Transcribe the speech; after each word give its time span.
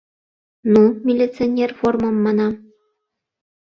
Ну, 0.73 0.81
милиционер 1.05 1.69
формым, 1.79 2.15
манам. 2.25 2.53